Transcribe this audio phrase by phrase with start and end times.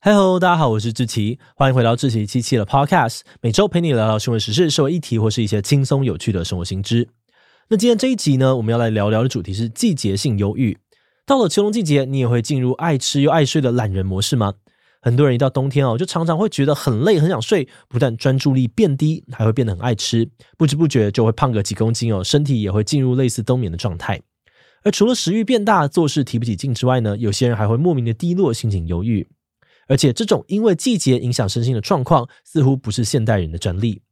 [0.00, 7.08] 嗨喽，大家好，我是志奇，欢迎回到志奇七七的 Podcast，每周陪你聊聊新闻时事、社会议题或是一些轻松有趣的生活新知。
[7.68, 10.78] 那今天这一集呢，我们要来聊聊的主题是季节性忧郁。
[11.26, 14.54] 到了秋冬季节，你也会进入爱吃又爱睡的懒人模式吗？
[15.02, 24.20] 很多人一到冬天哦，就常常会觉得很累，很想睡，不但专注力变低，还会变得很爱吃，不知不觉就会胖个几公斤哦，身体也会进入类似冬眠的状态。
[24.84, 29.26] 而除了食欲变大、做事提不起劲之外呢，有些人还会莫名的低落，心情忧郁。
[29.88, 34.02] 而且这种因为季节影响身心的状况，似乎不是现代人的专利。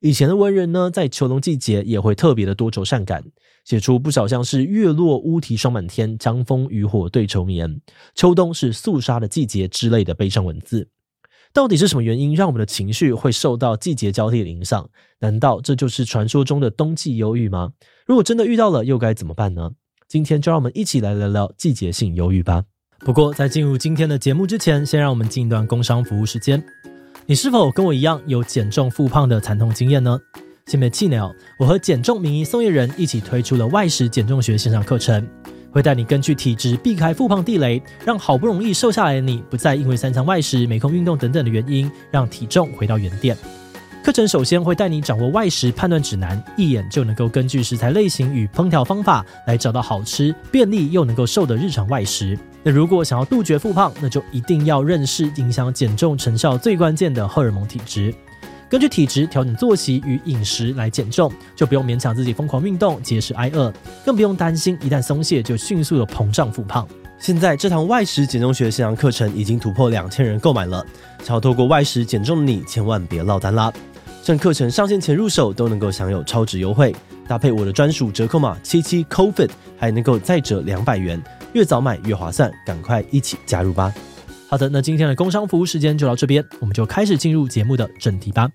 [0.00, 3.24] 以前的文人呢，在秋冬季节也会特别的多愁善感，
[3.64, 7.80] 写出不少像是“月落乌啼霜满天，江枫渔火对愁眠
[8.14, 10.88] ”“秋冬是肃杀的季节”之类的悲伤文字。
[11.52, 14.88] 到底是什么原因让我们的情绪会受到季节交替的影响？
[15.20, 17.72] 难道这就是传说中的冬季忧郁吗？
[18.06, 19.72] 如果真的遇到了，又该怎么办呢？
[20.06, 22.64] 今天就让我们一起来聊聊季节性忧郁吧。
[23.00, 26.62] 不过，在进入今天的节目之前，先让我们进一段工商服务时间。
[27.26, 30.18] 你是否跟我一样有减重复胖的惨痛经验呢？
[30.66, 35.24] 先别气馁，我和减重名医宋彦仁一起推出了外食减重学线上课程，
[35.70, 43.36] 会带你根据体质避开复胖地雷，让好不容易瘦下来的你，不再因为三餐外食、没空运动等等的原因，让体重回到原点。
[44.06, 52.38] 课程首先会带你掌握外食判断指南，一眼就能够根据食材类型与烹调方法来找到好吃、便利又能够瘦的日常外食。
[52.62, 58.14] 那如果想要杜绝复胖，那就一定要认识影响减重成效最关键的荷尔蒙体质。
[58.68, 66.86] 根据体质调整作息与饮食来减重，就不用勉强自己疯狂运动、节食挨饿，更不用担心一旦松懈就迅速的膨胀复胖。
[67.18, 70.86] 现在这堂外食减重学线上课程已经突破两千人购买了，
[71.24, 73.72] 想要透过外食减重的你，千万别落单啦！
[74.26, 76.92] 趁课程上线前入手，都能够享有超值优惠，
[77.28, 79.48] 搭配我的专属折扣码七七 COVID，
[79.78, 81.22] 还能够再折两百元。
[81.52, 83.94] 越早买越划算，赶快一起加入吧！
[84.48, 88.50] 好的，那今天的工商服务时间就到这边，我们就开始进入节目的正题吧。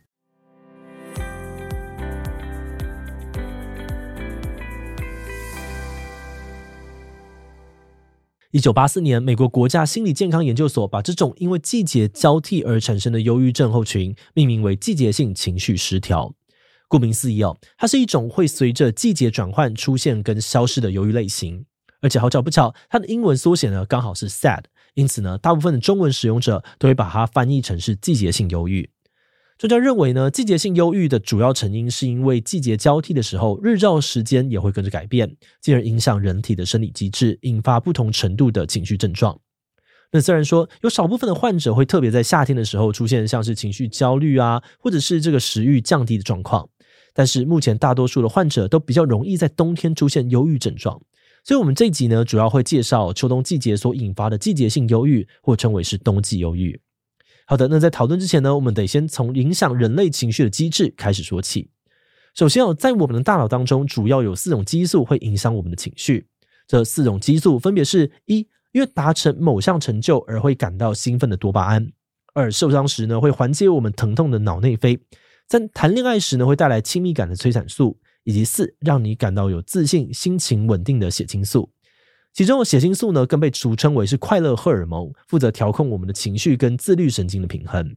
[8.52, 16.36] 一九八四年，美国国家心理健康研究所把这种因为季节交替而产生的忧郁症候群命名为季节性情绪失调。
[16.90, 21.64] 顾名思义哦，它是一种会随着季节转换出现跟消失的忧郁类型。
[22.02, 24.64] 而且好巧不巧，它的英文缩写呢刚好是 SAD，
[24.96, 28.90] 因此呢，大部分的中文使用者都会把它翻译成是季节性忧郁。
[29.62, 39.40] 专家认为呢，季节性忧郁的主要成因是因为季节交替的时候，日照时间也会跟着改变，进而影响人体的生理机制，引发不同程度的情绪症状。
[40.12, 46.68] 那虽然说有少部分的患者会特别在夏天的时候出现像是情绪焦虑啊，或者是这个食欲降低的状况，
[47.14, 51.00] 但是目前大多数的患者都比较容易在冬天出现忧郁症状。
[51.44, 56.82] 所以，我们这一集呢，主要会介绍秋冬季节所引发的季节性忧郁，或称为是冬季忧郁。
[57.52, 61.70] 好的，那在讨论之前呢，我们得先从影响人类情绪的机制开始说起。
[62.34, 66.28] 首先哦，在我们的大脑当中，主要有四种激素会影响我们的情绪。
[66.66, 71.84] 这四种激素分别是：一，因为达成某项成就而会感到兴奋的多巴胺；
[72.34, 74.96] 二，受伤时呢，会缓解我们疼痛的脑内啡；
[75.50, 78.00] 三，谈恋爱时呢，会带来亲密感的催产素。
[78.24, 81.72] 以及四，让你感到有自信、心情稳定的血清素，
[82.34, 87.96] 其中的血清素呢，更被俗称为是快乐荷尔蒙，负责调控我们的情绪跟自律神经的平衡。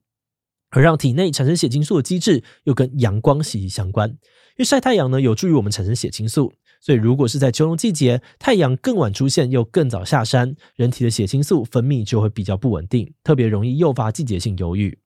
[0.71, 4.11] 而让体内产生血清素的机制，又跟阳光息息相关。
[4.11, 4.17] 因
[4.59, 14.99] 为晒太阳呢，有助于我们产生血清素，所以如果是在秋冬季节，太阳更晚出现又更早下山，人体的血清素分泌就会比较不稳定，特别容易诱发季节性忧郁。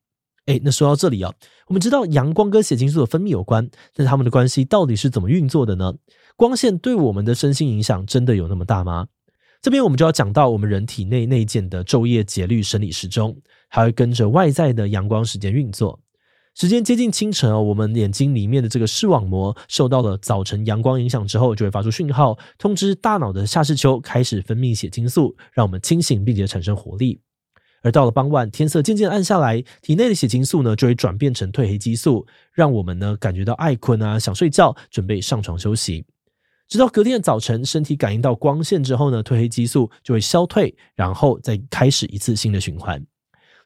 [0.47, 1.35] 诶，那说到这里啊，
[1.67, 5.93] 我们知道阳光跟血清素的分泌有关，但它们的关系到底是怎么运作的呢？
[6.37, 9.09] 光线对我们的身心影响真的有那么大吗？
[9.61, 13.37] 这边我们就要讲到我们人体内内建的昼夜节律生理时钟，
[13.69, 15.99] 还会跟着外在的阳光时间运作。
[16.55, 27.21] 时间接近清晨哦，我们眼睛里面的这个视网膜受到了早晨阳光影响之后，就会发出讯号，通知大脑的下视丘开始分泌血清素，让我们清醒并且产生活力。
[27.83, 36.05] 而到了傍晚，天色渐渐暗下来，体内的血清素呢就会转变成褪黑激素，让我们呢感觉到爱困啊，想睡觉，准备上床休息。
[36.69, 43.05] 直到隔天的早晨，身体感应到光线之后呢，褪黑激素就会消退，然后再开始一次新的循环。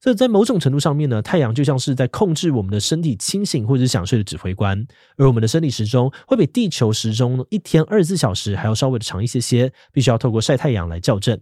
[0.01, 4.85] 所以在某种程度上面呢，太阳就像是在控制我们的身体清醒或者想睡的指挥官，
[5.17, 11.41] 而我们的生理时钟会比地球时钟一天二十四小时还要稍微的长一些些，必须要透过晒太阳来校正。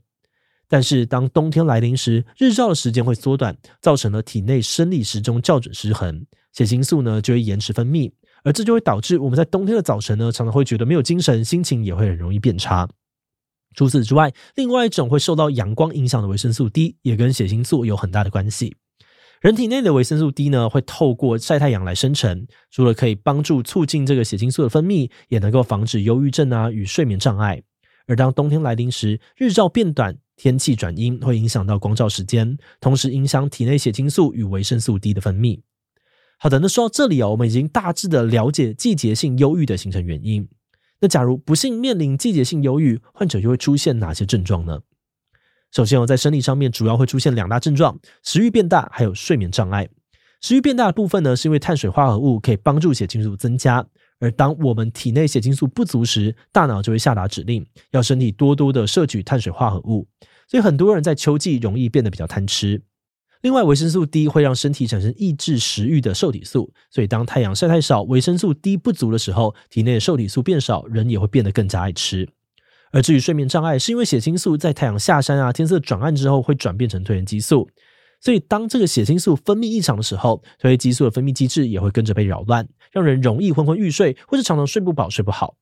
[0.68, 8.12] 但是，当冬天来临时，日照的时间会缩短，造成了体内生理时钟校准失衡，血清素呢就会延迟分泌，
[8.44, 12.88] 而这就会导致我们在冬天的早晨呢，常常会觉得没有精神，心情也会很容易变差。
[13.76, 18.74] 除此之外，另外一种会受到阳光影响的维生素 D 也跟血清素有很大的关系。
[19.40, 27.62] 人体内的维生素 D 呢，会透过晒太阳来生成，除了可以帮助促进这个血清素的分泌，也能够防止忧郁症啊与睡眠障碍。
[28.06, 35.60] 而当冬天来临时，日照变短，天气转阴，会影响到光照时间，同时影响体内血清素与维生素 D 的分泌。
[36.42, 40.48] 好的，那说到这里哦，我们已经大致的了解季节性忧郁的形成原因。
[41.00, 44.80] 那假如不幸面临季节性忧郁，患者就会出现哪些症状呢？
[45.70, 49.90] 首先，我在生理上面主要会出现两大症状：食欲变大，还有睡眠障碍。
[50.40, 53.86] 食欲变大的部分呢，是因为碳水化合物可以帮助血清素增加，
[54.18, 60.08] 而当我们体内血清素不足时，大脑就会下达指令，要身体多多的摄取碳水化合物。
[60.48, 62.80] 所以很多人在秋季容易变得比较贪吃。
[63.42, 72.28] 另外，维生素 D 会让身体产生抑制食欲的受体素，所以当太阳晒太少，维生素 D 不足的时候，体内的受体素变少，人也会变得更加爱吃。
[72.92, 77.68] 而至于睡眠障碍，是因为血清素在太阳下山啊、天色转暗之后会转变成褪黑激素，
[78.20, 85.56] 所以当这个血清素分泌异常的时候，褪黑激素的分泌机制也会跟着被扰乱，让人容易昏昏欲睡，或是常常睡不饱、睡不好。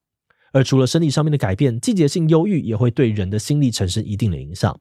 [0.53, 4.81] 而除了生理上面的改变，季节性忧郁也会对人的心理产生一定的影响。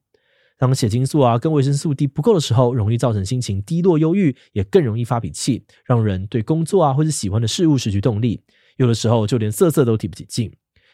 [0.57, 8.42] 当血清素啊跟维生素 D 不够的时候，容易造成心情低落、忧郁，也更容易发脾气，让人对工作啊或是喜欢的事物失去动力，
[8.77, 10.51] 有的时候就连色色都提不起劲。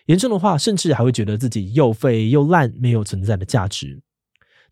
[0.08, 4.02] 严重的话，甚至还会觉得自己又废又烂，没有存在的价值。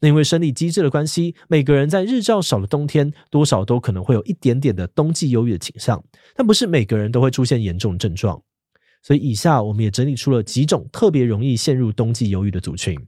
[0.02, 6.04] 那因为生理机制的关系，每个人在日照少的冬天，多少都可能会有一点点的冬季忧郁的倾向，
[6.36, 8.42] 但不是每个人都会出现严重的症状。
[9.04, 13.00] 所以，以下我们也整理出了几种特别容易陷入冬季忧郁的族群。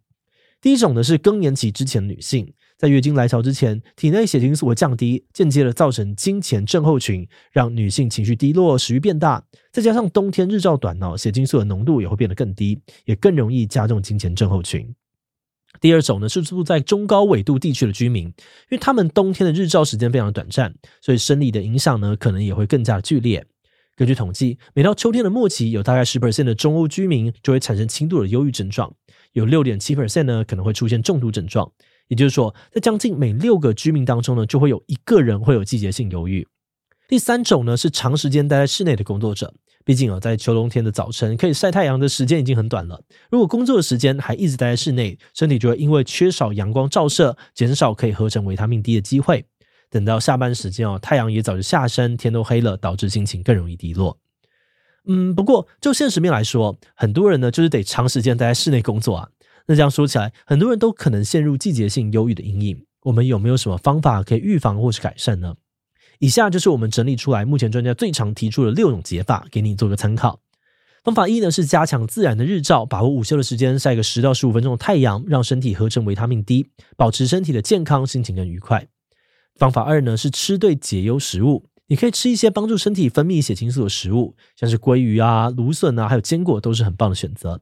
[0.63, 2.53] 第一种呢是更年期之前女性。
[2.77, 9.43] 在月经来潮之前，体内血清素会降低，间接的造成经前症候群，让女性情绪低落、食欲变大。
[9.73, 14.95] 再加上冬天日照短哦，血清素的浓度也会变得更低，也更容易加重经前症候群。
[15.81, 18.33] 第二种呢是住在中高纬度地区的居民，因
[18.69, 23.45] 为他们冬天的日照时间非常短暂，所以生理的影响呢可能也会更加剧烈。
[23.95, 28.91] 根据统计，每到秋天的末期，有大概十 percent 的中欧居民就会产生轻度的忧郁症状，
[29.33, 31.71] 有六点七 percent 呢可能会出现中毒症状。
[32.07, 36.47] 也就是说，在将近每六个居民当中呢，就会有一个人会有季节性忧郁。
[37.07, 39.53] 第三种呢，是长时间待在室内的工作者。
[39.85, 43.01] 毕竟啊，在秋冬天的早晨，可以晒太阳的时间已经很短了。
[43.29, 49.45] 如果工作的时间还一直待在室内，身体就会因为缺少阳光照射，减少可以合成维他命 D 的机会。
[49.89, 54.17] 等到下班时间哦，太阳也早就下山，天都黑了，导致心情更容易低落。
[55.07, 59.29] 嗯，不过就现实面来说，很多人呢，就是得长时间待在室内工作啊。
[59.67, 62.85] 那这样说起来，很多人都可能陷入季节性忧郁的阴影。
[63.03, 65.55] 我们有没有什么方法可以预防或是改善呢？
[66.19, 70.39] 以下就是我们整理出来目前专家最常提出的六种解法，给你做个参考。
[71.03, 78.87] 方法一呢是加强自然的日照，把握午休的时间晒个十到十五分钟的太阳，让身体合成维他命 D，保持身体的健康，心情更愉快。
[79.55, 87.61] 方法二呢是吃对解忧食物，你可以吃一些帮助身体分泌血清素的食物，像是鲑鱼啊、芦笋啊，还有坚果都是很棒的选择。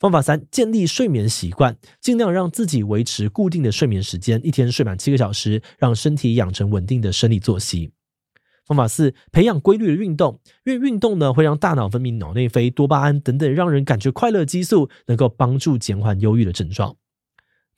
[0.00, 7.92] 方法三，建立睡眠习惯，尽量让自己维持固定的睡眠时间，一天睡满七个小时，让身体养成稳定的生理作息。
[8.66, 16.96] 方法四，培养规律的运动，因为运动呢会让大脑分泌脑内啡、多巴胺等等让人感觉快乐激素，能够帮助减缓忧郁的症状。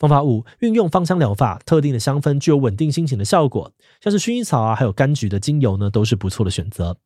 [0.06, 3.72] 方法五，运用芳香疗法，特定的香氛具有稳定心情的效果，
[4.02, 6.98] 像是薰衣草啊，还有柑橘的精油呢，都是不错的选择。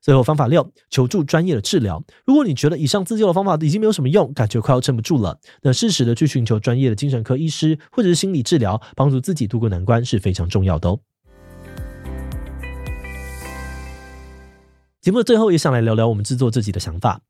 [0.00, 2.02] 最后方法六，求助专业的治疗。
[2.24, 11.00] 如果你觉得以上自救的方法已经没有什么用，感觉快要撑不住了，那适时的去寻求专业的精神科医师或者是心理治疗，帮助自己度过难关是非常重要的哦。
[15.00, 17.20] 节目的最后也想来聊聊我们制作这集的想法。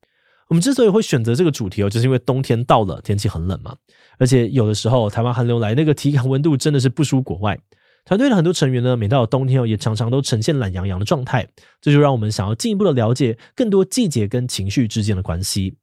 [0.50, 3.74] 我们之所以会选择这个主题哦，就是因为冬天到了，天气很冷嘛，
[4.18, 7.56] 而且有的时候台湾寒流来，那个体感温度真的是不输国外。
[8.04, 11.46] 团队的很多成员呢，每到冬天哦，也常常都呈现懒洋洋的状态，
[11.80, 15.76] 这就让我们想要进一步的了解更多季节跟情绪之间的关系。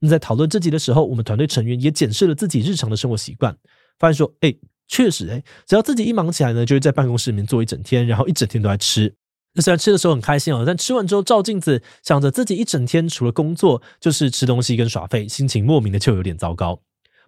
[0.00, 3.56] 那在讨论这集的时候，我们团队成员也检视了自己日常的生活习惯，
[3.98, 4.54] 发现说，哎，
[4.86, 9.14] 确实，哎，只要自己一忙起来呢，就会在办公室里面坐一整天，然后一整天都在吃。
[9.54, 16.80] 那虽然吃的时候很开心哦，但吃完之后照镜子，想着自己一整天除了工作就是吃东西跟耍废，心情莫名的就有点糟糕。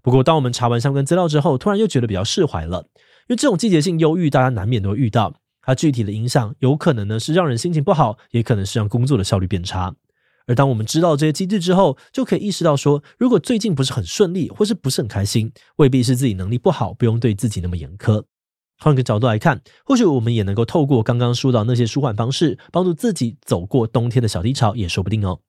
[0.03, 2.87] 不过，当我们查完相关资料之后，突然又觉得比较释怀了。
[2.95, 5.35] 因为这种季节性忧郁，大家难免都会遇到。
[5.65, 9.95] 它具体的影响，有可能呢是让人心情不好，也可能是让工作的效率变差。
[10.47, 18.25] 而当我们知道这些机制之后，就可以意识到说，如果最近不是很顺利，或是不是很开心，未必是自己能力不好，不用对自己那么严苛。
[18.83, 25.41] 换个角度来看，或许我们也能够透过刚刚说到那些舒缓方式，帮助自己走过冬天的小低潮，也说不定哦。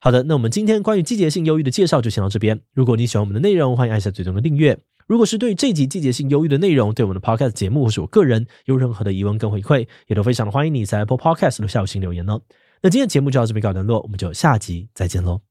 [0.00, 2.60] 好的，那我们今天关于季节性忧郁的介绍就先到这边。
[2.72, 4.78] 如果你喜欢我们的内容，欢迎按下最终的订阅。
[5.08, 12.40] 如果是对这集季节性忧郁的内容，对我们的 Podcast 节目或是我个人有任何的疑问跟回馈，也都非常的欢迎你在 Apple Podcast 留下五星留言哦。
[12.82, 15.47] 那今天节目就到这边告一段落，我们就下集再见喽。